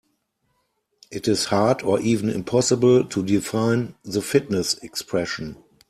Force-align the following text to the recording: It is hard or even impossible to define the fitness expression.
It 1.11 1.27
is 1.27 1.45
hard 1.45 1.83
or 1.83 1.99
even 1.99 2.31
impossible 2.31 3.05
to 3.05 3.23
define 3.23 3.93
the 4.03 4.23
fitness 4.23 4.73
expression. 4.79 5.63